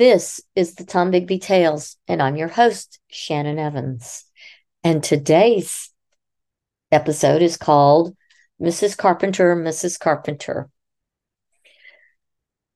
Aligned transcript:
This 0.00 0.40
is 0.56 0.76
the 0.76 0.84
Tombigbee 0.84 1.42
Tales, 1.42 1.98
and 2.08 2.22
I'm 2.22 2.34
your 2.34 2.48
host, 2.48 2.98
Shannon 3.10 3.58
Evans. 3.58 4.24
And 4.82 5.04
today's 5.04 5.90
episode 6.90 7.42
is 7.42 7.58
called 7.58 8.16
Mrs. 8.58 8.96
Carpenter, 8.96 9.54
Mrs. 9.54 10.00
Carpenter. 10.00 10.70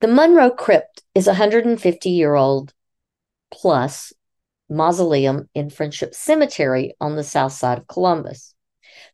The 0.02 0.08
Monroe 0.08 0.50
Crypt 0.50 1.03
is 1.15 1.26
a 1.26 1.31
150 1.31 2.10
year 2.10 2.35
old 2.35 2.74
plus 3.51 4.13
mausoleum 4.69 5.49
in 5.54 5.71
Friendship 5.71 6.15
Cemetery 6.15 6.95
on 7.01 7.17
the 7.17 7.25
south 7.25 7.53
side 7.53 7.79
of 7.79 7.87
Columbus. 7.87 8.54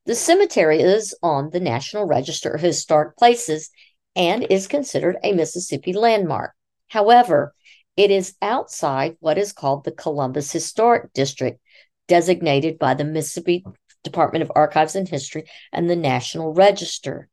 The 0.07 0.17
cemetery 0.17 0.81
is 0.81 1.15
on 1.23 1.51
the 1.51 1.61
National 1.61 2.07
Register 2.07 2.51
of 2.51 2.61
Historic 2.61 3.17
Places 3.17 3.71
and 4.17 4.45
is 4.51 4.67
considered 4.67 5.17
a 5.23 5.33
Mississippi 5.33 5.93
landmark. 5.93 6.55
However, 6.89 7.55
it 8.01 8.11
is 8.11 8.35
outside 8.41 9.19
what 9.21 9.37
is 9.37 9.53
called 9.53 9.85
the 9.85 9.93
Columbus 9.93 10.51
Historic 10.51 11.13
District, 11.13 11.61
designated 12.09 12.79
by 12.79 12.95
the 12.95 13.05
Mississippi 13.05 13.63
Department 14.03 14.43
of 14.43 14.51
Archives 14.55 14.95
and 14.95 15.07
History 15.07 15.45
and 15.71 15.91
the 15.91 15.97
National 15.97 16.55
Register. 16.55 17.29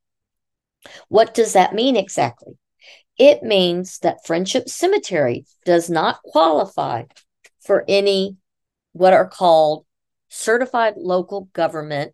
What 1.08 1.34
does 1.34 1.54
that 1.54 1.74
mean 1.74 1.96
exactly? 1.96 2.58
It 3.18 3.44
means 3.44 4.00
that 4.00 4.26
Friendship 4.26 4.68
Cemetery 4.68 5.46
does 5.64 5.90
not 5.90 6.22
qualify 6.22 7.04
for 7.62 7.86
any 7.88 8.36
what 8.92 9.14
are 9.14 9.30
called 9.30 9.86
certified 10.28 10.96
local 10.98 11.48
government 11.54 12.14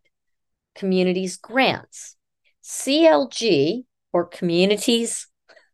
communities 0.76 1.38
grants. 1.38 2.18
CLG 2.64 3.86
or 4.12 4.28
communities 4.28 5.26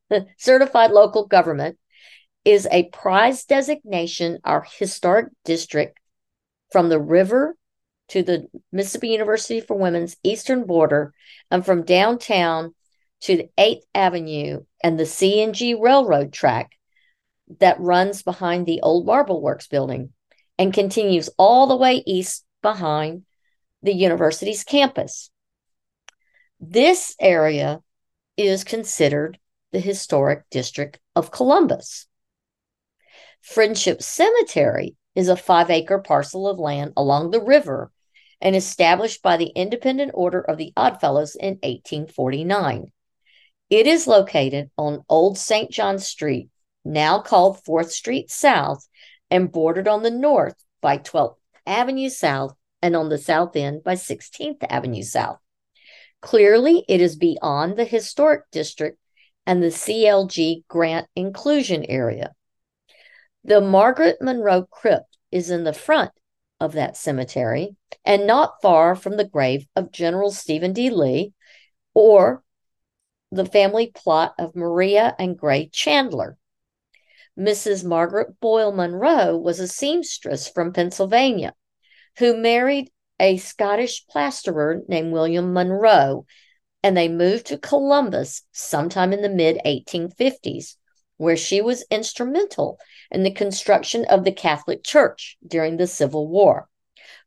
certified 0.37 0.91
local 0.91 1.27
government 1.27 1.77
is 2.45 2.67
a 2.71 2.89
prize 2.89 3.45
designation, 3.45 4.39
our 4.43 4.65
historic 4.77 5.27
district 5.45 5.99
from 6.71 6.89
the 6.89 6.99
river 6.99 7.55
to 8.09 8.23
the 8.23 8.47
Mississippi 8.71 9.09
University 9.09 9.61
for 9.61 9.77
Women's 9.77 10.17
eastern 10.23 10.65
border 10.65 11.13
and 11.51 11.65
from 11.65 11.83
downtown 11.83 12.73
to 13.21 13.37
the 13.37 13.49
8th 13.57 13.81
Avenue 13.93 14.63
and 14.83 14.99
the 14.99 15.03
CNG 15.03 15.79
railroad 15.79 16.33
track 16.33 16.71
that 17.59 17.79
runs 17.79 18.23
behind 18.23 18.65
the 18.65 18.81
old 18.81 19.05
Marble 19.05 19.41
Works 19.41 19.67
building 19.67 20.13
and 20.57 20.73
continues 20.73 21.29
all 21.37 21.67
the 21.67 21.77
way 21.77 22.03
east 22.05 22.45
behind 22.61 23.23
the 23.81 23.93
university's 23.93 24.63
campus. 24.63 25.29
This 26.59 27.15
area 27.19 27.81
is 28.37 28.63
considered 28.63 29.39
the 29.71 29.79
historic 29.79 30.43
district 30.49 30.99
of 31.15 31.31
Columbus. 31.31 32.07
Friendship 33.41 34.01
Cemetery 34.01 34.95
is 35.15 35.29
a 35.29 35.35
five 35.35 35.69
acre 35.69 35.99
parcel 35.99 36.47
of 36.47 36.59
land 36.59 36.93
along 36.95 37.31
the 37.31 37.41
river 37.41 37.91
and 38.41 38.55
established 38.55 39.21
by 39.21 39.37
the 39.37 39.51
Independent 39.55 40.11
Order 40.13 40.41
of 40.41 40.57
the 40.57 40.73
Oddfellows 40.75 41.35
in 41.35 41.55
1849. 41.63 42.91
It 43.69 43.87
is 43.87 44.07
located 44.07 44.69
on 44.77 45.03
Old 45.09 45.37
St. 45.37 45.71
John 45.71 45.99
Street, 45.99 46.49
now 46.83 47.19
called 47.19 47.63
4th 47.63 47.91
Street 47.91 48.29
South, 48.29 48.87
and 49.31 49.51
bordered 49.51 49.87
on 49.87 50.03
the 50.03 50.11
north 50.11 50.55
by 50.81 50.97
12th 50.97 51.35
Avenue 51.65 52.09
South 52.09 52.55
and 52.81 52.95
on 52.95 53.09
the 53.09 53.17
south 53.17 53.55
end 53.55 53.83
by 53.83 53.95
16th 53.95 54.63
Avenue 54.69 55.03
South. 55.03 55.37
Clearly, 56.21 56.83
it 56.87 56.99
is 57.01 57.15
beyond 57.15 57.77
the 57.77 57.85
historic 57.85 58.49
district 58.51 58.97
and 59.45 59.61
the 59.61 59.67
CLG 59.67 60.63
grant 60.67 61.07
inclusion 61.15 61.85
area. 61.85 62.33
The 63.43 63.61
Margaret 63.61 64.17
Monroe 64.21 64.65
Crypt 64.65 65.17
is 65.31 65.49
in 65.49 65.63
the 65.63 65.73
front 65.73 66.11
of 66.59 66.73
that 66.73 66.97
cemetery 66.97 67.75
and 68.03 68.27
not 68.27 68.61
far 68.61 68.95
from 68.95 69.17
the 69.17 69.27
grave 69.27 69.65
of 69.75 69.91
General 69.91 70.31
Stephen 70.31 70.73
D. 70.73 70.89
Lee 70.89 71.33
or 71.93 72.43
the 73.31 73.45
family 73.45 73.91
plot 73.93 74.33
of 74.37 74.55
Maria 74.55 75.15
and 75.17 75.37
Gray 75.37 75.69
Chandler. 75.71 76.37
Mrs. 77.37 77.85
Margaret 77.85 78.39
Boyle 78.41 78.73
Monroe 78.73 79.37
was 79.37 79.59
a 79.59 79.67
seamstress 79.67 80.49
from 80.49 80.73
Pennsylvania 80.73 81.53
who 82.17 82.35
married 82.35 82.91
a 83.19 83.37
Scottish 83.37 84.05
plasterer 84.07 84.81
named 84.87 85.13
William 85.13 85.53
Monroe, 85.53 86.25
and 86.83 86.97
they 86.97 87.07
moved 87.07 87.47
to 87.47 87.57
Columbus 87.57 88.43
sometime 88.51 89.13
in 89.13 89.21
the 89.21 89.29
mid 89.29 89.59
1850s, 89.65 90.75
where 91.19 91.35
she 91.35 91.59
was 91.59 91.85
instrumental 91.91 92.79
in 93.11 93.23
the 93.23 93.31
construction 93.31 94.05
of 94.05 94.23
the 94.23 94.31
Catholic 94.31 94.85
Church 94.85 95.37
during 95.45 95.75
the 95.75 95.85
Civil 95.85 96.29
War. 96.29 96.69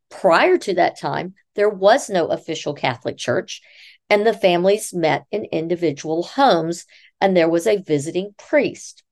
Prior 0.09 0.57
to 0.57 0.75
that 0.75 0.99
time, 0.99 1.35
there 1.57 1.69
was 1.69 2.09
no 2.09 2.29
official 2.29 2.73
Catholic 2.73 3.19
Church, 3.19 3.61
and 4.09 4.27
the 4.27 4.33
families 4.33 4.95
met 4.95 5.27
in 5.31 5.45
individual 5.45 6.23
homes, 6.23 6.87
and 7.21 7.37
there 7.37 7.51
was 7.51 7.67
a 7.67 7.83
visiting 7.83 8.35
priest. 8.39 9.03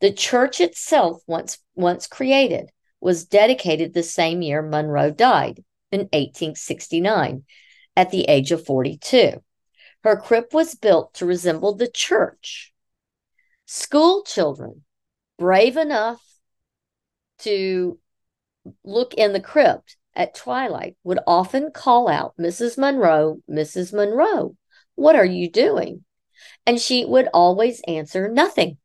The 0.00 0.10
church 0.10 0.58
itself, 0.58 1.22
once, 1.26 1.58
once 1.74 2.06
created, 2.06 2.70
was 2.98 3.26
dedicated 3.26 3.92
the 3.92 4.02
same 4.02 4.40
year 4.40 4.62
Monroe 4.62 5.10
died 5.10 5.62
in 5.92 6.00
1869 6.00 7.44
at 7.94 8.10
the 8.10 8.22
age 8.22 8.52
of 8.52 8.64
42. 8.64 9.42
Her 10.02 10.16
crypt 10.16 10.54
was 10.54 10.74
built 10.74 11.12
to 11.14 11.26
resemble 11.26 11.74
the 11.74 11.90
church. 11.90 12.72
School 13.66 14.22
children 14.22 14.84
brave 15.38 15.76
enough 15.76 16.22
to 17.40 17.98
look 18.84 19.14
in 19.14 19.32
the 19.32 19.40
crypt 19.40 19.96
at 20.14 20.34
twilight 20.34 20.96
would 21.04 21.18
often 21.26 21.70
call 21.72 22.08
out, 22.08 22.34
Mrs. 22.38 22.78
Monroe, 22.78 23.40
Mrs. 23.50 23.92
Monroe, 23.92 24.56
what 24.94 25.16
are 25.16 25.24
you 25.24 25.50
doing? 25.50 26.04
And 26.64 26.80
she 26.80 27.04
would 27.04 27.28
always 27.34 27.82
answer, 27.86 28.28
nothing, 28.28 28.78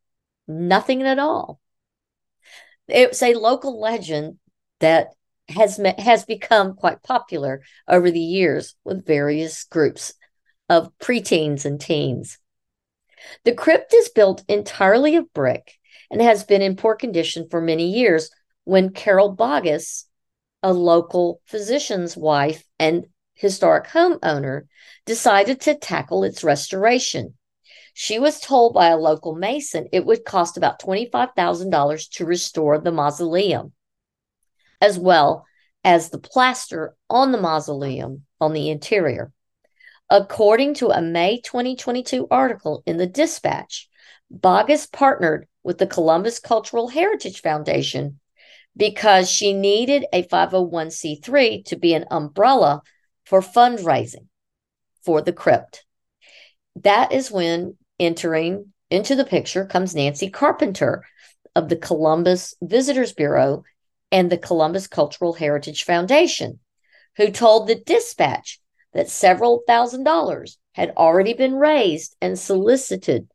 nothing 0.47 1.03
at 1.03 1.19
all. 1.19 1.59
It's 2.88 3.24
a 3.24 3.36
local 3.36 3.80
legend 3.80 4.40
that 4.80 5.13
has 5.48 5.78
has 5.98 6.25
become 6.25 6.75
quite 6.75 7.03
popular 7.03 7.62
over 7.88 8.12
the 8.12 8.19
years 8.19 8.75
with 8.84 9.06
various 9.06 9.63
groups 9.66 10.13
of 10.69 10.92
preteens 10.98 11.66
and 11.66 11.80
teens. 11.80 12.38
The 13.43 13.53
crypt 13.53 13.93
is 13.93 14.09
built 14.09 14.43
entirely 14.47 15.15
of 15.15 15.33
brick 15.33 15.79
and 16.09 16.21
has 16.21 16.43
been 16.43 16.61
in 16.61 16.75
poor 16.75 16.95
condition 16.95 17.47
for 17.49 17.61
many 17.61 17.91
years 17.91 18.29
when 18.63 18.91
Carol 18.91 19.35
Boggess, 19.35 20.05
a 20.61 20.73
local 20.73 21.41
physician's 21.45 22.15
wife 22.15 22.63
and 22.77 23.05
historic 23.33 23.87
homeowner, 23.87 24.67
decided 25.05 25.61
to 25.61 25.75
tackle 25.75 26.23
its 26.23 26.43
restoration. 26.43 27.33
She 27.93 28.19
was 28.19 28.39
told 28.39 28.73
by 28.73 28.87
a 28.87 28.97
local 28.97 29.35
mason 29.35 29.88
it 29.91 30.05
would 30.05 30.25
cost 30.25 30.57
about 30.57 30.81
$25,000 30.81 32.09
to 32.11 32.25
restore 32.25 32.79
the 32.79 32.91
mausoleum, 32.91 33.73
as 34.79 34.97
well 34.97 35.45
as 35.83 36.09
the 36.09 36.19
plaster 36.19 36.95
on 37.09 37.31
the 37.31 37.41
mausoleum 37.41 38.25
on 38.39 38.53
the 38.53 38.69
interior. 38.69 39.31
According 40.11 40.73
to 40.73 40.89
a 40.89 41.01
May 41.01 41.39
2022 41.39 42.27
article 42.29 42.83
in 42.85 42.97
the 42.97 43.07
Dispatch, 43.07 43.88
Boggess 44.29 44.91
partnered 44.91 45.47
with 45.63 45.77
the 45.77 45.88
Columbus 45.88 46.38
Cultural 46.38 46.89
Heritage 46.89 47.41
Foundation 47.41 48.19
because 48.75 49.31
she 49.31 49.53
needed 49.53 50.05
a 50.11 50.23
501c3 50.23 51.63
to 51.63 51.75
be 51.77 51.94
an 51.94 52.03
umbrella 52.11 52.81
for 53.25 53.39
fundraising 53.39 54.27
for 55.01 55.21
the 55.21 55.31
crypt. 55.31 55.85
That 56.75 57.13
is 57.13 57.31
when 57.31 57.77
entering 57.97 58.73
into 58.89 59.16
the 59.16 59.23
picture 59.23 59.66
comes 59.66 59.95
Nancy 59.95 60.30
Carpenter 60.30 61.06
of 61.56 61.69
the 61.69 61.77
Columbus 61.77 62.53
Visitors 62.62 63.13
Bureau 63.13 63.63
and 64.12 64.30
the 64.30 64.38
Columbus 64.38 64.88
Cultural 64.88 65.31
Heritage 65.31 65.86
Foundation, 65.86 66.59
who 67.15 67.31
told 67.31 67.68
the 67.68 67.75
dispatch 67.75 68.61
that 68.93 69.09
several 69.09 69.63
thousand 69.67 70.03
dollars 70.03 70.57
had 70.73 70.93
already 70.97 71.33
been 71.33 71.55
raised 71.55 72.15
and 72.21 72.38
solicited 72.38 73.27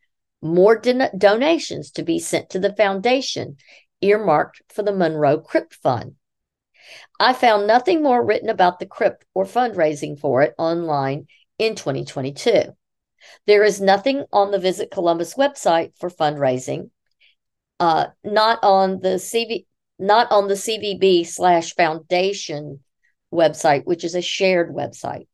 more 0.43 0.79
don- 0.79 1.11
donations 1.17 1.91
to 1.93 2.03
be 2.03 2.19
sent 2.19 2.51
to 2.51 2.59
the 2.59 2.75
foundation 2.75 3.57
earmarked 4.01 4.63
for 4.69 4.83
the 4.83 4.93
Monroe 4.93 5.39
Crypt 5.39 5.75
Fund. 5.75 6.17
I 7.19 7.33
found 7.33 7.67
nothing 7.67 8.03
more 8.03 8.25
written 8.25 8.49
about 8.49 8.79
the 8.79 8.87
crypt 8.87 9.25
or 9.35 9.45
fundraising 9.45 10.19
for 10.19 10.43
it 10.43 10.55
online 10.59 11.27
in 11.59 11.75
2022. 11.75 12.77
There 13.47 13.65
is 13.65 13.81
nothing 13.81 14.25
on 14.33 14.51
the 14.51 14.59
Visit 14.59 14.91
Columbus 14.91 15.35
website 15.35 15.93
for 15.99 16.11
fundraising, 16.11 16.91
uh, 17.81 18.09
not 18.23 18.61
on 18.63 19.01
the 19.01 19.19
CV, 19.19 19.67
not 19.99 20.31
on 20.31 20.49
the 20.49 20.55
CVB 20.55 21.27
slash 21.27 21.75
foundation 21.75 22.81
website, 23.33 23.85
which 23.85 24.05
is 24.05 24.15
a 24.15 24.23
shared 24.23 24.73
website. 24.73 25.27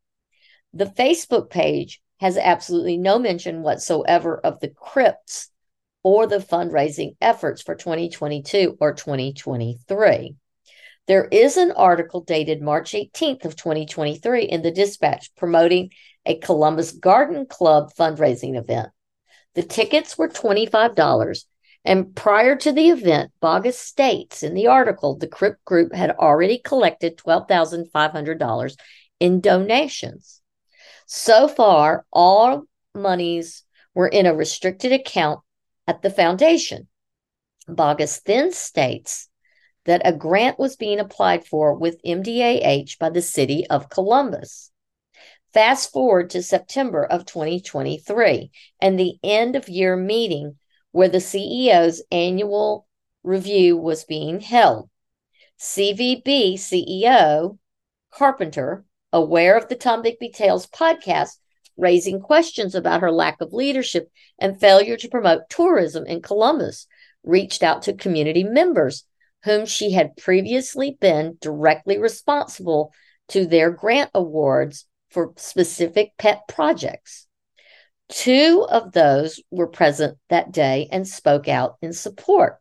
The 0.74 0.86
Facebook 0.86 1.50
page 1.50 2.00
has 2.20 2.36
absolutely 2.36 2.96
no 2.96 3.18
mention 3.18 3.62
whatsoever 3.62 4.38
of 4.38 4.60
the 4.60 4.68
crypts 4.68 5.50
or 6.02 6.26
the 6.26 6.38
fundraising 6.38 7.16
efforts 7.20 7.62
for 7.62 7.74
2022 7.74 8.76
or 8.80 8.94
2023. 8.94 10.36
There 11.08 11.24
is 11.24 11.56
an 11.56 11.72
article 11.72 12.22
dated 12.22 12.62
March 12.62 12.92
18th 12.92 13.44
of 13.44 13.56
2023 13.56 14.44
in 14.44 14.62
the 14.62 14.70
Dispatch 14.70 15.34
promoting 15.36 15.90
a 16.24 16.38
Columbus 16.38 16.92
Garden 16.92 17.46
Club 17.46 17.92
fundraising 17.98 18.56
event. 18.56 18.90
The 19.54 19.62
tickets 19.62 20.16
were 20.16 20.28
$25 20.28 21.44
and 21.84 22.14
prior 22.14 22.54
to 22.56 22.72
the 22.72 22.90
event, 22.90 23.32
Boggess 23.42 23.74
states 23.74 24.42
in 24.42 24.54
the 24.54 24.68
article 24.68 25.16
the 25.16 25.26
Crip 25.26 25.62
Group 25.64 25.92
had 25.92 26.12
already 26.12 26.58
collected 26.58 27.18
$12,500 27.18 28.76
in 29.18 29.40
donations. 29.40 30.41
So 31.14 31.46
far, 31.46 32.06
all 32.10 32.62
monies 32.94 33.64
were 33.92 34.08
in 34.08 34.24
a 34.24 34.34
restricted 34.34 34.92
account 34.92 35.40
at 35.86 36.00
the 36.00 36.08
foundation. 36.08 36.88
Boggess 37.68 38.22
then 38.22 38.50
states 38.50 39.28
that 39.84 40.00
a 40.06 40.14
grant 40.14 40.58
was 40.58 40.76
being 40.76 40.98
applied 40.98 41.46
for 41.46 41.74
with 41.74 42.02
MDAH 42.02 42.98
by 42.98 43.10
the 43.10 43.20
city 43.20 43.66
of 43.66 43.90
Columbus. 43.90 44.70
Fast 45.52 45.92
forward 45.92 46.30
to 46.30 46.42
September 46.42 47.04
of 47.04 47.26
2023 47.26 48.50
and 48.80 48.98
the 48.98 49.18
end 49.22 49.54
of 49.54 49.68
year 49.68 49.96
meeting 49.96 50.56
where 50.92 51.10
the 51.10 51.18
CEO's 51.18 52.02
annual 52.10 52.86
review 53.22 53.76
was 53.76 54.04
being 54.04 54.40
held. 54.40 54.88
CVB 55.60 56.54
CEO 56.54 57.58
Carpenter, 58.10 58.86
aware 59.12 59.56
of 59.56 59.68
the 59.68 59.76
Tombigbee 59.76 60.32
Tales 60.34 60.66
podcast, 60.66 61.36
raising 61.76 62.20
questions 62.20 62.74
about 62.74 63.00
her 63.00 63.10
lack 63.10 63.40
of 63.40 63.52
leadership 63.52 64.10
and 64.38 64.60
failure 64.60 64.96
to 64.96 65.08
promote 65.08 65.48
tourism 65.48 66.06
in 66.06 66.22
Columbus, 66.22 66.86
reached 67.24 67.62
out 67.62 67.82
to 67.82 67.92
community 67.92 68.44
members 68.44 69.04
whom 69.44 69.66
she 69.66 69.92
had 69.92 70.16
previously 70.16 70.96
been 71.00 71.36
directly 71.40 71.98
responsible 71.98 72.92
to 73.28 73.46
their 73.46 73.70
grant 73.70 74.10
awards 74.14 74.86
for 75.10 75.32
specific 75.36 76.12
pet 76.18 76.42
projects. 76.48 77.26
Two 78.08 78.66
of 78.68 78.92
those 78.92 79.40
were 79.50 79.66
present 79.66 80.18
that 80.28 80.52
day 80.52 80.88
and 80.92 81.06
spoke 81.08 81.48
out 81.48 81.76
in 81.82 81.92
support. 81.92 82.58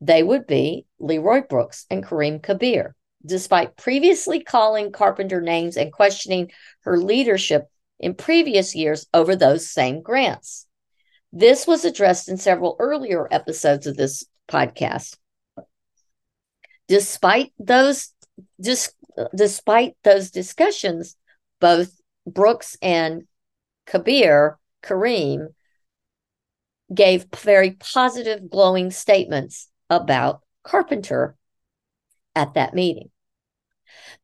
They 0.00 0.22
would 0.22 0.46
be 0.46 0.86
Leroy 0.98 1.42
Brooks 1.48 1.86
and 1.90 2.04
Karriem 2.04 2.42
Kabir. 2.42 2.94
Despite 3.24 3.76
previously 3.76 4.40
calling 4.40 4.92
Carpenter 4.92 5.40
names 5.40 5.76
and 5.76 5.92
questioning 5.92 6.52
her 6.80 6.98
leadership 6.98 7.68
in 7.98 8.14
previous 8.14 8.74
years 8.74 9.06
over 9.12 9.34
those 9.34 9.68
same 9.68 10.02
grants. 10.02 10.66
This 11.32 11.66
was 11.66 11.84
addressed 11.84 12.28
in 12.28 12.36
several 12.36 12.76
earlier 12.78 13.26
episodes 13.30 13.86
of 13.86 13.96
this 13.96 14.24
podcast. 14.48 15.16
Despite 16.88 17.52
those 17.58 18.12
dis, 18.60 18.92
despite 19.34 19.96
those 20.04 20.30
discussions, 20.30 21.16
both 21.60 21.90
Brooks 22.26 22.76
and 22.80 23.26
Kabir 23.86 24.58
Karriem 24.82 25.48
gave 26.94 27.26
very 27.36 27.72
positive, 27.72 28.48
glowing 28.48 28.90
statements 28.90 29.68
about 29.90 30.42
Carpenter 30.62 31.36
at 32.36 32.54
that 32.54 32.74
meeting. 32.74 33.10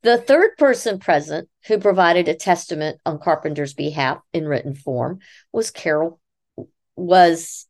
The 0.03 0.19
third 0.19 0.57
person 0.59 0.99
present 0.99 1.49
who 1.67 1.79
provided 1.79 2.29
a 2.29 2.35
testament 2.35 3.01
on 3.07 3.19
Carpenter's 3.19 3.75
behalf 3.75 4.19
in 4.33 4.47
written 4.47 4.75
form 4.75 5.21
was 5.53 5.71
Carol 5.71 6.21
was 6.97 7.67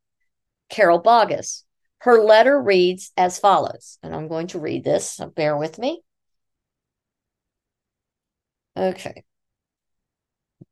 Carol 0.68 1.02
Boggess. 1.02 1.62
Her 1.98 2.22
letter 2.22 2.60
reads 2.60 3.12
as 3.16 3.38
follows, 3.38 3.98
and 4.02 4.14
I'm 4.14 4.28
going 4.28 4.48
to 4.48 4.58
read 4.58 4.82
this, 4.82 5.08
so 5.08 5.28
bear 5.28 5.56
with 5.56 5.78
me. 5.78 6.02
Okay. 8.76 9.22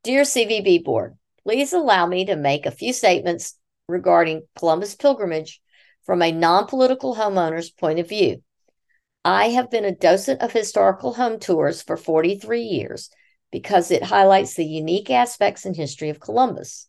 Dear 0.03 0.23
CVB 0.23 0.83
Board, 0.83 1.17
please 1.43 1.71
allow 1.71 2.07
me 2.07 2.25
to 2.25 2.35
make 2.35 2.65
a 2.65 2.71
few 2.71 2.91
statements 2.91 3.57
regarding 3.87 4.47
Columbus 4.57 4.95
pilgrimage 4.95 5.61
from 6.05 6.21
a 6.21 6.31
non 6.31 6.65
political 6.65 7.15
homeowner's 7.15 7.69
point 7.69 7.99
of 7.99 8.09
view. 8.09 8.41
I 9.23 9.49
have 9.49 9.69
been 9.69 9.85
a 9.85 9.93
docent 9.93 10.41
of 10.41 10.51
historical 10.51 11.13
home 11.13 11.39
tours 11.39 11.81
for 11.83 11.95
43 11.95 12.63
years 12.63 13.11
because 13.51 13.91
it 13.91 14.03
highlights 14.03 14.55
the 14.55 14.65
unique 14.65 15.11
aspects 15.11 15.65
and 15.65 15.75
history 15.75 16.09
of 16.09 16.19
Columbus. 16.19 16.87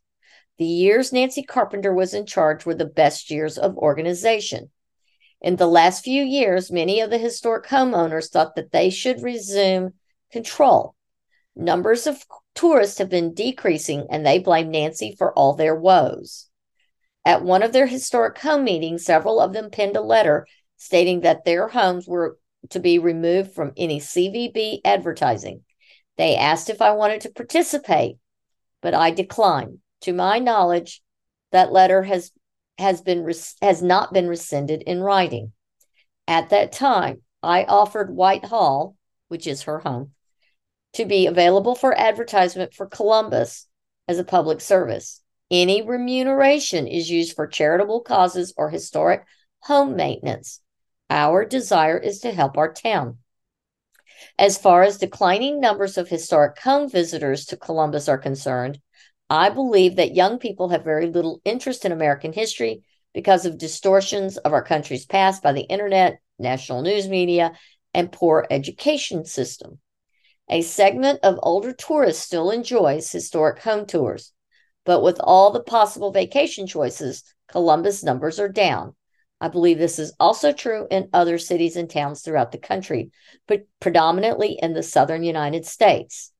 The 0.56 0.64
years 0.64 1.12
Nancy 1.12 1.43
Carpenter 1.43 1.93
was 1.93 2.14
in 2.14 2.25
charge 2.25 2.64
were 2.64 2.75
the 2.75 2.87
best 2.87 3.31
years 3.31 3.58
of 3.58 3.76
organization. 3.76 4.70
In 5.43 5.56
the 5.56 5.67
last 5.67 6.05
few 6.05 6.23
years, 6.23 6.73
many 6.73 7.00
of 7.00 7.11
the 7.11 7.19
historic 7.19 7.67
homeowners 7.67 8.31
thought 8.31 8.55
that 8.55 8.73
they 8.73 8.88
should 8.88 9.23
resume 9.23 9.93
control. 10.31 10.94
Numbers 11.55 12.06
of 12.06 12.25
tourists 12.55 12.99
have 12.99 13.11
been 13.11 13.34
decreasing 13.34 14.06
and 14.08 14.25
they 14.25 14.38
blame 14.38 14.70
Nancy 14.70 15.14
for 15.19 15.34
all 15.34 15.55
their 15.55 15.75
woes. 15.75 16.49
At 17.26 17.44
one 17.44 17.62
of 17.62 17.73
their 17.73 17.87
historic 17.87 18.38
home 18.38 18.64
meetings, 18.64 19.05
several 19.05 19.38
of 19.38 19.52
them 19.52 19.70
penned 19.70 19.96
a 19.96 20.00
letter 20.00 20.46
stating 20.82 21.20
that 21.20 21.44
their 21.44 21.69
homes 21.69 22.08
were 22.08 22.37
to 22.70 22.81
be 22.81 22.99
removed 22.99 23.52
from 23.52 23.73
any 23.76 24.00
CVB 24.00 24.81
advertising. 24.84 25.62
They 26.19 26.34
asked 26.37 26.70
if 26.70 26.82
I 26.82 26.90
wanted 26.90 27.20
to 27.20 27.31
participate, 27.31 28.17
but 28.81 28.93
I 28.93 29.12
declined. 29.12 29.79
To 30.02 30.12
my 30.12 30.40
knowledge, 30.40 31.00
that 31.52 31.70
letter 31.70 32.02
has 32.02 32.32
has 32.79 33.00
been 33.00 33.31
has 33.62 33.81
not 33.81 34.12
been 34.12 34.26
rescinded 34.26 34.82
in 34.82 35.00
writing. 35.00 35.52
At 36.26 36.50
that 36.50 36.73
time, 36.73 37.23
I 37.44 37.62
offered 37.62 38.17
Whitehall, 38.17 38.96
which 39.29 39.46
is 39.46 39.62
her 39.62 39.79
home, 39.79 40.11
to 40.94 41.05
be 41.05 41.29
available 41.29 41.76
for 41.76 41.96
advertisement 41.96 42.75
for 42.75 42.87
Columbus 42.87 43.69
as 44.08 44.19
a 44.19 44.25
public 44.25 44.61
service. 44.61 45.23
Any 45.49 45.81
remuneration 45.81 46.88
is 46.88 47.08
used 47.08 47.37
for 47.37 47.46
charitable 47.46 48.00
causes 48.00 48.52
or 48.56 48.69
historic 48.69 49.25
home 49.61 49.94
maintenance. 49.94 50.61
Our 51.12 51.44
desire 51.44 51.99
is 51.99 52.20
to 52.20 52.32
help 52.32 52.56
our 52.56 52.73
town. 52.73 53.19
As 54.38 54.56
far 54.56 54.82
as 54.82 54.97
declining 54.97 55.61
numbers 55.61 55.99
of 55.99 56.09
historic 56.09 56.59
home 56.59 56.88
visitors 56.88 57.44
to 57.47 57.59
Columbus 57.59 58.09
are 58.09 58.17
concerned, 58.17 58.81
I 59.29 59.50
believe 59.50 59.97
that 59.97 60.14
young 60.14 60.38
people 60.38 60.70
have 60.70 60.85
very 60.85 61.09
little 61.09 61.43
interest 61.44 61.85
in 61.85 61.93
American 61.93 62.32
history 62.32 62.85
because 63.12 63.44
of 63.44 63.59
distortions 63.59 64.38
of 64.38 64.55
our 64.55 64.65
country's 64.65 65.05
past 65.05 65.43
by 65.43 65.53
the 65.53 65.65
internet, 65.65 66.19
national 66.39 66.81
news 66.81 67.06
media, 67.06 67.53
and 67.93 68.10
poor 68.10 68.46
education 68.51 69.27
system. 69.27 69.81
A 70.48 70.63
segment 70.63 71.20
of 71.22 71.39
older 71.43 71.75
tourists 71.75 72.25
still 72.25 72.51
enjoys 72.51 73.13
historic 73.13 73.58
home 73.58 73.84
tours, 73.84 74.32
but 74.87 75.03
with 75.03 75.20
all 75.20 75.51
the 75.51 75.63
possible 75.63 76.10
vacation 76.10 76.67
choices, 76.67 77.22
Columbus 77.48 78.03
numbers 78.03 78.41
are 78.41 78.48
down. 78.48 78.94
I 79.43 79.49
believe 79.49 79.77
this 79.77 79.99
is 79.99 80.15
also 80.20 80.53
true 80.53 80.87
in 80.89 81.08
other 81.13 81.37
cities 81.37 81.75
and 81.75 81.91
towns 81.91 82.22
throughout 82.22 82.53
the 82.53 82.58
country, 82.58 83.11
but 83.49 83.67
predominantly 83.81 84.56
in 84.63 84.72
the 84.72 84.84
southern 84.84 85.25
United 85.25 85.67
States. 85.67 86.31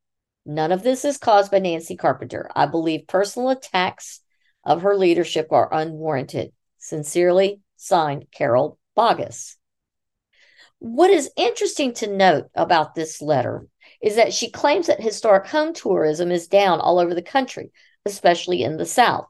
None 0.47 0.71
of 0.71 0.85
this 0.85 1.05
is 1.05 1.19
caused 1.19 1.51
by 1.51 1.59
Nancy 1.59 1.97
Carpenter. 1.97 2.49
I 2.55 2.67
believe 2.67 3.09
personal 3.09 3.51
attacks 3.51 4.21
of 4.65 4.83
her 4.83 4.97
leadership 4.97 5.49
are 5.51 5.75
unwarranted. 5.75 6.53
Sincerely, 6.79 7.61
signed 7.75 8.27
Carol 8.31 8.79
Boggess. 8.97 9.57
What 10.79 11.11
is 11.11 11.33
interesting 11.37 11.95
to 11.95 12.07
note 12.07 12.51
about 12.55 12.95
this 12.95 13.21
letter 13.21 13.67
is 14.01 14.15
that 14.15 14.33
she 14.33 14.49
claims 14.49 14.87
that 14.87 15.01
historic 15.01 15.49
home 15.49 15.75
tourism 15.75 16.31
is 16.31 16.47
down 16.47 16.79
all 16.81 17.01
over 17.01 17.17
the 17.17 17.23
country, 17.23 17.73
especially 18.07 18.63
in 18.63 18.77
the 18.77 18.87
South. 18.87 19.27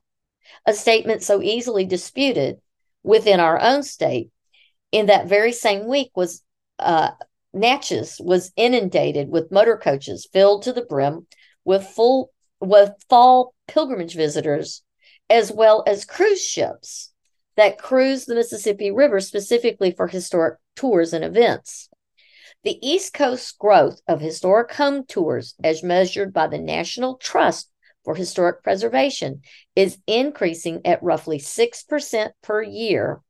A 0.67 0.75
statement 0.75 1.23
so 1.23 1.41
easily 1.41 1.87
disputed 1.87 2.61
within 3.03 3.41
our 3.41 3.61
own 3.61 3.83
state. 3.83 4.31
In 4.91 5.07
that 5.07 5.27
very 5.27 5.53
same 5.53 5.87
week 5.87 6.11
was 6.15 6.43
uh, 6.79 7.13
Natchez 7.53 8.17
was 8.21 8.53
inundated 8.57 9.29
with 9.29 9.53
motor 9.53 9.77
coaches 9.77 10.29
filled 10.33 10.63
to 10.63 10.73
the 10.73 10.85
brim 10.85 11.27
with 11.65 11.87
full 11.87 12.31
with 12.61 12.93
fall 13.09 13.55
pilgrimage 13.67 14.15
visitors, 14.15 14.83
as 15.29 15.51
well 15.51 15.83
as 15.87 16.05
cruise 16.05 16.45
ships 16.45 17.13
that 17.57 17.79
cruise 17.79 18.25
the 18.25 18.35
Mississippi 18.35 18.91
River 18.91 19.21
specifically 19.21 19.91
for 19.91 20.07
historic 20.09 20.59
tours 20.77 21.13
and 21.13 21.25
events. 21.25 21.89
The 22.65 22.79
East 22.87 23.13
Coast 23.13 23.59
growth 23.59 24.01
of 24.07 24.21
historic 24.21 24.73
home 24.73 25.05
tours, 25.05 25.55
as 25.65 25.83
measured 25.83 26.33
by 26.33 26.47
the 26.47 26.59
National 26.59 27.17
Trust 27.17 27.72
for 28.05 28.15
Historic 28.15 28.63
Preservation, 28.63 29.43
is 29.77 29.99
increasing 30.07 30.81
at 30.85 31.03
roughly 31.03 31.39
6% 31.39 32.31
per 32.43 32.63
year 32.63 33.21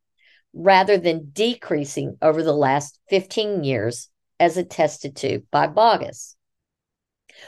rather 0.55 0.99
than 0.99 1.31
decreasing 1.33 2.17
over 2.21 2.43
the 2.43 2.53
last 2.53 2.99
15 3.09 3.65
years, 3.65 4.09
as 4.39 4.57
attested 4.57 5.17
to 5.17 5.43
by 5.51 5.67
Boggess. 5.67 6.35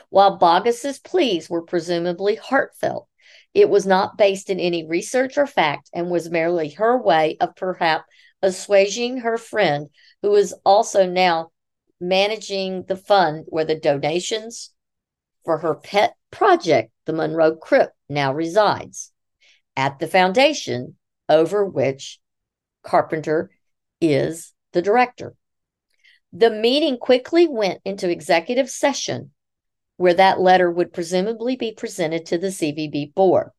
While 0.09 0.39
Boggess's 0.39 0.99
pleas 0.99 1.51
were 1.51 1.63
presumably 1.63 2.37
heartfelt, 2.37 3.09
It 3.55 3.71
was 3.71 3.87
not 3.87 4.19
based 4.19 4.51
in 4.51 4.59
any 4.59 4.85
research 4.85 5.39
or 5.39 5.47
fact 5.47 5.89
and 5.93 6.11
was 6.11 6.29
merely 6.29 6.71
her 6.71 7.01
way 7.01 7.37
of 7.41 7.55
perhaps 7.55 8.05
assuaging 8.43 9.21
her 9.21 9.39
friend, 9.39 9.89
who 10.23 10.35
is 10.35 10.55
also 10.65 11.07
now 11.07 11.51
managing 12.01 12.83
the 12.85 12.97
fund 12.97 13.45
where 13.49 13.65
the 13.65 13.79
donations 13.79 14.71
for 15.45 15.59
her 15.59 15.75
pet 15.75 16.15
project, 16.35 16.91
the 17.07 17.13
Monroe 17.13 17.57
Crypt, 17.57 17.95
now 18.09 18.35
resides 18.35 19.13
at 19.77 19.99
the 19.99 20.09
foundation 20.09 20.97
over 21.29 21.65
which 21.65 22.19
Carpenter 22.83 23.51
is 24.01 24.53
the 24.73 24.83
director. 24.83 25.35
The 26.33 26.51
meeting 26.51 26.99
quickly 26.99 27.47
went 27.47 27.81
into 27.85 28.11
executive 28.11 28.69
session 28.69 29.31
where 29.97 30.15
that 30.15 30.41
letter 30.41 30.71
would 30.71 30.93
presumably 30.93 31.57
be 31.57 31.73
presented 31.73 32.27
to 32.27 32.39
the 32.39 32.49
CVB 32.49 33.15
board. 33.15 33.51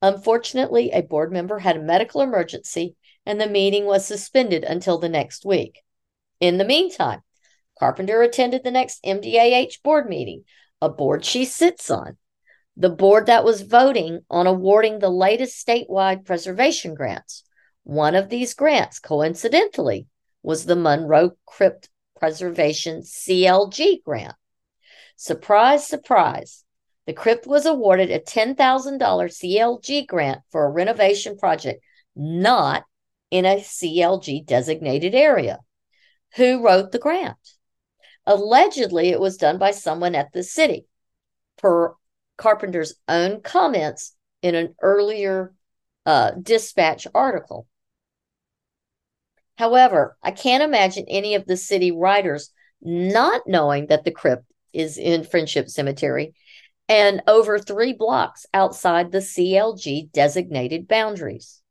Unfortunately, 0.00 0.90
a 0.90 1.02
board 1.02 1.30
member 1.30 1.58
had 1.58 1.76
a 1.76 1.82
medical 1.82 2.22
emergency 2.22 2.96
and 3.26 3.40
the 3.40 3.48
meeting 3.48 3.84
was 3.84 4.06
suspended 4.06 4.64
until 4.64 4.98
the 4.98 5.08
next 5.08 5.44
week. 5.44 5.82
In 6.40 6.58
the 6.58 6.64
meantime, 6.64 7.20
Carpenter 7.78 8.22
attended 8.22 8.64
the 8.64 8.70
next 8.70 9.02
MDAH 9.04 9.82
board 9.82 10.08
meeting, 10.08 10.44
a 10.80 10.88
board 10.88 11.24
she 11.24 11.44
sits 11.44 11.90
on, 11.90 12.16
the 12.76 12.90
board 12.90 13.26
that 13.26 13.44
was 13.44 13.62
voting 13.62 14.20
on 14.30 14.46
awarding 14.46 14.98
the 14.98 15.08
latest 15.08 15.66
statewide 15.66 16.24
preservation 16.24 16.94
grants. 16.94 17.42
One 17.84 18.14
of 18.14 18.28
these 18.28 18.54
grants, 18.54 18.98
coincidentally, 18.98 20.06
was 20.42 20.66
the 20.66 20.76
Monroe 20.76 21.32
Crypt 21.46 21.88
Preservation 22.18 23.02
CLG 23.02 24.02
grant. 24.02 24.34
Surprise, 25.16 25.86
surprise. 25.86 26.64
The 27.06 27.12
crypt 27.12 27.46
was 27.46 27.66
awarded 27.66 28.10
a 28.10 28.18
$10,000 28.18 28.56
CLG 28.56 30.06
grant 30.06 30.40
for 30.50 30.66
a 30.66 30.70
renovation 30.70 31.38
project 31.38 31.82
not 32.16 32.84
in 33.30 33.44
a 33.44 33.60
CLG 33.60 34.44
designated 34.44 35.14
area. 35.14 35.60
Who 36.36 36.64
wrote 36.64 36.92
the 36.92 36.98
grant? 36.98 37.36
Allegedly, 38.26 39.10
it 39.10 39.20
was 39.20 39.36
done 39.36 39.58
by 39.58 39.70
someone 39.70 40.14
at 40.14 40.32
the 40.32 40.42
city, 40.42 40.86
per 41.58 41.94
Carpenter's 42.36 42.94
own 43.08 43.40
comments 43.40 44.14
in 44.42 44.54
an 44.54 44.74
earlier 44.82 45.54
uh, 46.04 46.32
dispatch 46.32 47.06
article. 47.14 47.66
However, 49.56 50.16
I 50.22 50.32
can't 50.32 50.62
imagine 50.62 51.06
any 51.08 51.34
of 51.34 51.46
the 51.46 51.56
city 51.56 51.90
writers 51.90 52.50
not 52.82 53.42
knowing 53.46 53.86
that 53.86 54.04
the 54.04 54.10
crypt 54.10 54.44
is 54.72 54.98
in 54.98 55.24
Friendship 55.24 55.68
Cemetery 55.68 56.34
and 56.88 57.22
over 57.26 57.58
three 57.58 57.92
blocks 57.92 58.46
outside 58.52 59.10
the 59.10 59.18
CLG 59.18 60.12
designated 60.12 60.86
boundaries. 60.86 61.62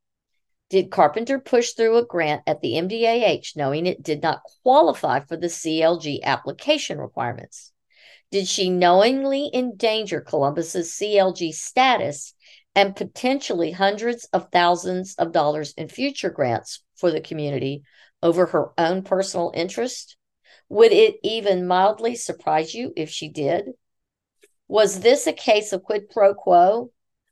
Did 0.68 0.90
Carpenter 0.90 1.38
push 1.38 1.72
through 1.72 1.96
a 1.96 2.04
grant 2.04 2.42
at 2.46 2.60
the 2.60 2.72
MDAH 2.72 3.54
knowing 3.54 3.86
it 3.86 4.02
did 4.02 4.22
not 4.22 4.42
qualify 4.62 5.20
for 5.20 5.36
the 5.36 5.46
CLG 5.46 6.22
application 6.24 6.98
requirements? 6.98 7.72
Did 8.32 8.48
she 8.48 8.68
knowingly 8.68 9.48
endanger 9.54 10.20
Columbus's 10.20 10.90
CLG 10.92 11.54
status 11.54 12.34
and 12.74 12.96
potentially 12.96 13.70
hundreds 13.70 14.24
of 14.32 14.50
thousands 14.50 15.14
of 15.14 15.30
dollars 15.30 15.72
in 15.74 15.88
future 15.88 16.30
grants 16.30 16.82
for 16.96 17.12
the 17.12 17.20
community 17.20 17.84
over 18.20 18.46
her 18.46 18.70
own 18.76 19.02
personal 19.02 19.52
interest? 19.54 20.16
Would 20.68 20.90
it 20.90 21.16
even 21.22 21.68
mildly 21.68 22.16
surprise 22.16 22.74
you 22.74 22.92
if 22.96 23.08
she 23.08 23.28
did? 23.28 23.70
Was 24.66 25.00
this 25.00 25.28
a 25.28 25.32
case 25.32 25.72
of 25.72 25.84
quid 25.84 26.10
pro 26.10 26.34
quo? 26.34 26.90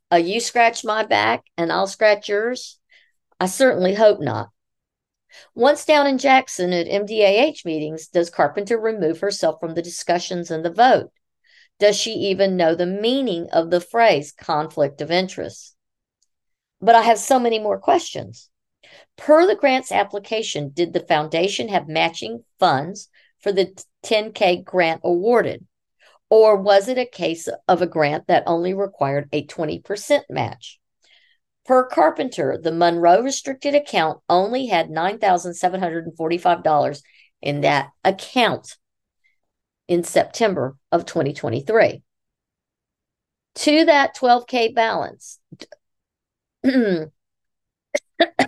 A 0.09 0.19
you 0.19 0.39
scratch 0.39 0.85
my 0.85 1.03
back 1.03 1.43
and 1.57 1.69
I'll 1.69 1.87
scratch 1.87 2.29
yours? 2.29 2.79
I 3.39 3.47
certainly 3.47 3.95
hope 3.95 4.19
not. 4.19 4.49
Once 5.53 5.85
down 5.85 6.07
in 6.07 6.17
Jackson 6.17 6.71
at 6.71 6.87
MDAH 6.87 7.65
meetings, 7.65 8.07
does 8.07 8.29
Carpenter 8.29 8.79
remove 8.79 9.19
herself 9.19 9.59
from 9.59 9.75
the 9.75 9.81
discussions 9.81 10.49
and 10.49 10.63
the 10.63 10.71
vote? 10.71 11.11
Does 11.77 11.97
she 11.97 12.11
even 12.11 12.55
know 12.55 12.73
the 12.73 12.85
meaning 12.85 13.49
of 13.51 13.69
the 13.69 13.81
phrase 13.81 14.31
conflict 14.31 15.01
of 15.01 15.11
interest? 15.11 15.75
But 16.79 16.95
I 16.95 17.01
have 17.01 17.19
so 17.19 17.39
many 17.39 17.59
more 17.59 17.79
questions. 17.79 18.49
Per 19.17 19.45
the 19.45 19.55
grant's 19.55 19.91
application, 19.91 20.69
did 20.69 20.93
the 20.93 21.01
foundation 21.01 21.67
have 21.67 21.87
matching 21.87 22.45
funds 22.59 23.09
for 23.39 23.51
the 23.51 23.77
10K 24.03 24.63
grant 24.63 25.01
awarded? 25.03 25.65
Or 26.29 26.55
was 26.55 26.87
it 26.87 26.97
a 26.97 27.05
case 27.05 27.49
of 27.67 27.81
a 27.81 27.87
grant 27.87 28.27
that 28.27 28.43
only 28.47 28.73
required 28.73 29.27
a 29.33 29.45
20% 29.45 30.23
match? 30.29 30.79
Per 31.65 31.87
Carpenter, 31.87 32.59
the 32.61 32.71
Monroe 32.71 33.21
restricted 33.21 33.73
account 33.73 34.21
only 34.29 34.67
had 34.67 34.89
$9,745 34.89 37.01
in 37.41 37.61
that 37.61 37.89
account 38.03 38.77
in 39.87 40.03
September 40.03 40.77
of 40.91 41.05
2023. 41.05 42.03
To 43.55 43.85
that 43.85 44.15
12K 44.15 44.75
balance, 44.75 45.39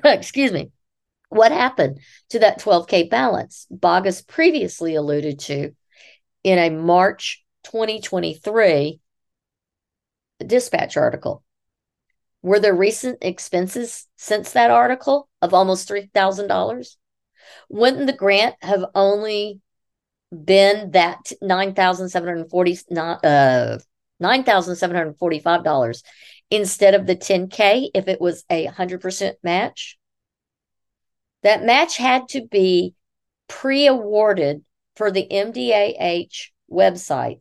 excuse 0.03 0.51
me, 0.51 0.71
what 1.29 1.51
happened 1.51 1.99
to 2.29 2.39
that 2.39 2.59
12K 2.59 3.09
balance? 3.09 3.67
Boggess 3.73 4.25
previously 4.25 4.95
alluded 4.95 5.39
to 5.39 5.71
in 6.43 6.59
a 6.59 6.69
March 6.69 7.43
2023 7.63 8.99
dispatch 10.45 10.97
article. 10.97 11.43
Were 12.41 12.59
there 12.59 12.75
recent 12.75 13.19
expenses 13.21 14.07
since 14.15 14.51
that 14.51 14.71
article 14.71 15.29
of 15.41 15.53
almost 15.53 15.89
$3,000? 15.89 16.95
Wouldn't 17.69 18.07
the 18.07 18.13
grant 18.13 18.55
have 18.61 18.85
only 18.93 19.61
been 20.31 20.91
that 20.91 21.31
$9,740 21.41 22.83
uh, 23.23 23.77
$9,745 24.21 26.03
instead 26.49 26.93
of 26.95 27.05
the 27.05 27.15
10K 27.15 27.89
if 27.93 28.07
it 28.07 28.21
was 28.21 28.43
a 28.49 28.67
100% 28.67 29.33
match? 29.43 29.97
That 31.43 31.63
match 31.63 31.97
had 31.97 32.27
to 32.29 32.45
be 32.45 32.95
pre 33.47 33.87
awarded 33.87 34.63
for 34.95 35.11
the 35.11 35.27
MDAH 35.29 36.49
website. 36.69 37.39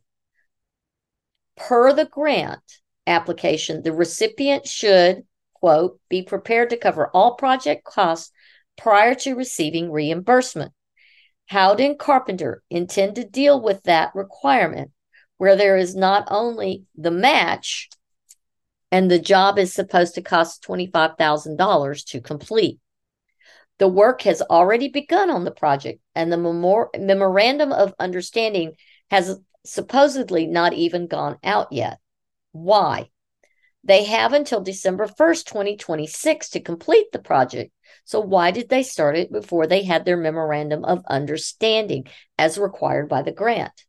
Per 1.56 1.92
the 1.92 2.04
grant, 2.04 2.60
application, 3.06 3.82
the 3.82 3.92
recipient 3.92 4.66
should, 4.66 5.24
quote, 5.54 6.00
be 6.08 6.22
prepared 6.22 6.70
to 6.70 6.76
cover 6.76 7.08
all 7.08 7.34
project 7.34 7.84
costs 7.84 8.32
prior 8.76 9.14
to 9.14 9.34
receiving 9.34 9.90
reimbursement. 9.90 10.72
Howden 11.46 11.96
Carpenter 11.96 12.62
intend 12.70 13.16
to 13.16 13.24
deal 13.24 13.60
with 13.60 13.82
that 13.84 14.14
requirement 14.14 14.90
where 15.38 15.56
there 15.56 15.76
is 15.76 15.94
not 15.94 16.26
only 16.30 16.84
the 16.96 17.10
match 17.10 17.88
and 18.90 19.10
the 19.10 19.18
job 19.18 19.58
is 19.58 19.72
supposed 19.72 20.14
to 20.14 20.22
cost 20.22 20.64
$25,000 20.64 22.04
to 22.06 22.20
complete. 22.20 22.78
The 23.78 23.88
work 23.88 24.22
has 24.22 24.40
already 24.40 24.88
begun 24.88 25.28
on 25.28 25.44
the 25.44 25.50
project, 25.50 26.00
and 26.14 26.32
the 26.32 26.38
memor- 26.38 26.88
memorandum 26.96 27.72
of 27.72 27.94
understanding 27.98 28.72
has 29.10 29.38
supposedly 29.66 30.46
not 30.46 30.72
even 30.72 31.08
gone 31.08 31.38
out 31.44 31.72
yet. 31.72 31.98
Why? 32.52 33.10
They 33.84 34.04
have 34.04 34.32
until 34.32 34.60
December 34.60 35.06
1st, 35.06 35.46
2026 35.46 36.50
to 36.50 36.60
complete 36.60 37.12
the 37.12 37.20
project. 37.20 37.72
So, 38.04 38.20
why 38.20 38.50
did 38.50 38.68
they 38.68 38.82
start 38.82 39.16
it 39.16 39.30
before 39.30 39.66
they 39.66 39.84
had 39.84 40.04
their 40.04 40.16
memorandum 40.16 40.84
of 40.84 41.04
understanding 41.08 42.06
as 42.36 42.58
required 42.58 43.08
by 43.08 43.22
the 43.22 43.32
grant? 43.32 43.84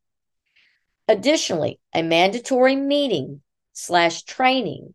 Additionally, 1.08 1.80
a 1.94 2.04
mandatory 2.04 2.76
meeting 2.76 3.42
slash 3.74 4.24
training 4.24 4.94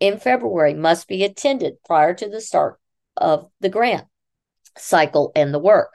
in 0.00 0.18
February 0.18 0.74
must 0.74 1.08
be 1.08 1.24
attended 1.24 1.82
prior 1.84 2.14
to 2.14 2.28
the 2.28 2.40
start 2.40 2.78
of 3.16 3.50
the 3.60 3.68
grant 3.68 4.06
cycle 4.76 5.32
and 5.34 5.52
the 5.52 5.58
work. 5.58 5.92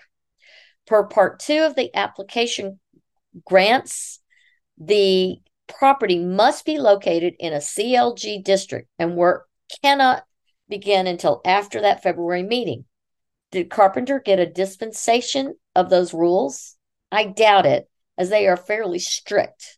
Per 0.86 1.03
part 1.05 1.39
two 1.39 1.63
of 1.63 1.75
the 1.75 1.96
application 1.96 2.79
grants, 3.46 4.20
the 4.77 5.39
property 5.67 6.20
must 6.20 6.65
be 6.65 6.77
located 6.77 7.36
in 7.39 7.53
a 7.53 7.58
CLG 7.58 8.43
district 8.43 8.89
and 9.00 9.15
work 9.15 9.48
cannot 9.84 10.24
begin 10.70 11.08
until 11.08 11.41
after 11.46 11.82
that 11.82 12.03
February 12.03 12.43
meeting. 12.43 12.86
Did 13.51 13.70
Carpenter 13.70 14.20
get 14.20 14.39
a 14.39 14.46
dispensation 14.46 15.55
of 15.75 15.89
those 15.89 16.13
rules? 16.13 16.75
I 17.12 17.25
doubt 17.25 17.65
it, 17.65 17.88
as 18.17 18.29
they 18.29 18.48
are 18.48 18.58
fairly 18.58 19.00
strict. 19.00 19.77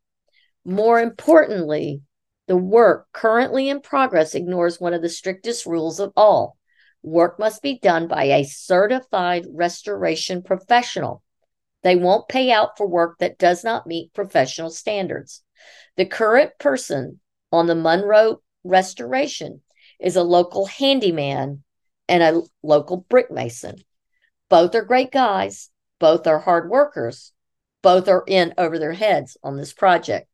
More 0.63 0.99
importantly, 0.99 2.01
the 2.47 2.55
work 2.55 3.07
currently 3.11 3.69
in 3.69 3.81
progress 3.81 4.35
ignores 4.35 4.79
one 4.79 4.93
of 4.93 5.01
the 5.01 5.09
strictest 5.09 5.65
rules 5.65 5.99
of 5.99 6.13
all. 6.15 6.57
Work 7.01 7.39
must 7.39 7.61
be 7.61 7.79
done 7.79 8.07
by 8.07 8.25
a 8.25 8.45
certified 8.45 9.45
restoration 9.51 10.41
professional. 10.41 11.23
They 11.83 11.95
won't 11.95 12.27
pay 12.27 12.51
out 12.51 12.77
for 12.77 12.87
work 12.87 13.19
that 13.19 13.37
does 13.37 13.63
not 13.63 13.85
meet 13.85 14.13
professional 14.13 14.69
standards. 14.69 15.43
The 15.97 16.05
current 16.05 16.51
person 16.59 17.19
on 17.51 17.67
the 17.67 17.75
Monroe 17.75 18.41
Restoration 18.63 19.61
is 19.99 20.15
a 20.15 20.23
local 20.23 20.65
handyman 20.65 21.63
and 22.09 22.21
a 22.21 22.41
local 22.61 22.97
brick 22.97 23.31
mason. 23.31 23.77
Both 24.49 24.75
are 24.75 24.83
great 24.83 25.11
guys, 25.11 25.69
both 25.99 26.27
are 26.27 26.39
hard 26.39 26.69
workers, 26.69 27.31
both 27.81 28.07
are 28.07 28.23
in 28.27 28.53
over 28.57 28.77
their 28.77 28.93
heads 28.93 29.37
on 29.43 29.55
this 29.55 29.71
project. 29.71 30.27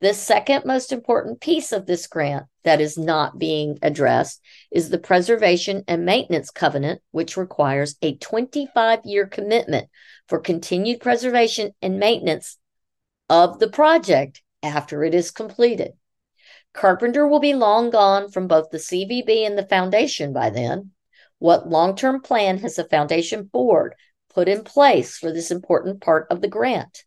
The 0.00 0.14
second 0.14 0.64
most 0.64 0.92
important 0.92 1.40
piece 1.40 1.72
of 1.72 1.86
this 1.86 2.06
grant 2.06 2.46
that 2.62 2.80
is 2.80 2.96
not 2.96 3.38
being 3.38 3.78
addressed 3.82 4.40
is 4.70 4.90
the 4.90 4.98
preservation 4.98 5.82
and 5.88 6.04
maintenance 6.04 6.50
covenant, 6.50 7.00
which 7.10 7.36
requires 7.36 7.96
a 8.02 8.16
25 8.16 9.00
year 9.04 9.26
commitment 9.26 9.88
for 10.28 10.38
continued 10.38 11.00
preservation 11.00 11.72
and 11.80 11.98
maintenance 11.98 12.58
of 13.28 13.58
the 13.58 13.68
project 13.68 14.42
after 14.62 15.04
it 15.04 15.14
is 15.14 15.30
completed. 15.30 15.92
Carpenter 16.72 17.26
will 17.26 17.40
be 17.40 17.54
long 17.54 17.90
gone 17.90 18.30
from 18.30 18.48
both 18.48 18.70
the 18.70 18.78
CVB 18.78 19.46
and 19.46 19.56
the 19.56 19.66
foundation 19.66 20.32
by 20.32 20.50
then. 20.50 20.92
What 21.38 21.68
long 21.68 21.96
term 21.96 22.20
plan 22.20 22.58
has 22.58 22.76
the 22.76 22.84
foundation 22.84 23.44
board 23.44 23.94
put 24.30 24.48
in 24.48 24.64
place 24.64 25.16
for 25.16 25.32
this 25.32 25.50
important 25.50 26.00
part 26.00 26.26
of 26.30 26.40
the 26.40 26.48
grant? 26.48 27.04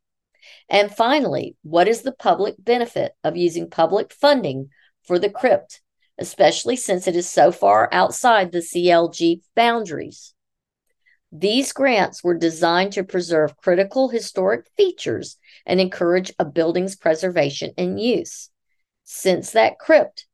And 0.69 0.93
finally, 0.93 1.55
what 1.63 1.87
is 1.87 2.01
the 2.01 2.13
public 2.13 2.55
benefit 2.57 3.13
of 3.23 3.37
using 3.37 3.69
public 3.69 4.13
funding 4.13 4.69
for 5.03 5.19
the 5.19 5.29
crypt, 5.29 5.81
especially 6.17 6.75
since 6.75 7.07
it 7.07 7.15
is 7.15 7.29
so 7.29 7.51
far 7.51 7.89
outside 7.91 8.51
the 8.51 8.59
CLG 8.59 9.41
boundaries? 9.55 10.33
These 11.31 11.71
grants 11.71 12.23
were 12.23 12.33
designed 12.33 12.93
to 12.93 13.05
preserve 13.05 13.55
critical 13.55 14.09
historic 14.09 14.67
features 14.75 15.37
and 15.65 15.79
encourage 15.79 16.33
a 16.37 16.45
building's 16.45 16.97
preservation 16.97 17.73
and 17.77 17.99
use. 17.99 18.49
Since 19.05 19.51
that 19.51 19.79
crypt 19.79 20.27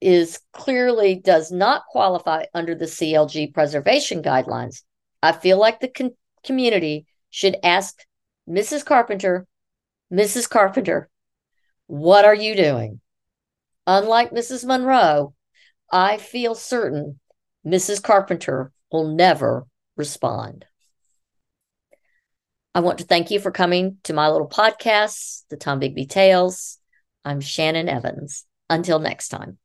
is 0.00 0.40
clearly 0.52 1.14
does 1.14 1.50
not 1.50 1.84
qualify 1.86 2.44
under 2.52 2.74
the 2.74 2.84
CLG 2.86 3.54
preservation 3.54 4.22
guidelines, 4.22 4.82
I 5.22 5.32
feel 5.32 5.58
like 5.58 5.80
the 5.80 5.88
con- 5.88 6.16
community 6.44 7.06
should 7.30 7.56
ask 7.62 8.04
Mrs. 8.48 8.84
Carpenter, 8.84 9.46
Mrs. 10.12 10.48
Carpenter, 10.48 11.08
what 11.86 12.24
are 12.24 12.34
you 12.34 12.54
doing? 12.54 13.00
Unlike 13.86 14.32
Mrs. 14.32 14.64
Monroe, 14.66 15.34
I 15.90 16.18
feel 16.18 16.54
certain 16.54 17.20
Mrs. 17.66 18.02
Carpenter 18.02 18.72
will 18.92 19.08
never 19.08 19.66
respond. 19.96 20.66
I 22.74 22.80
want 22.80 22.98
to 22.98 23.04
thank 23.04 23.30
you 23.30 23.40
for 23.40 23.50
coming 23.50 23.98
to 24.04 24.12
my 24.12 24.28
little 24.28 24.48
podcast, 24.48 25.42
the 25.50 25.56
Tombigbee 25.56 26.08
Tales. 26.08 26.78
I'm 27.24 27.40
Shannon 27.40 27.88
Evans. 27.88 28.46
Until 28.68 29.00
next 29.00 29.28
time. 29.28 29.58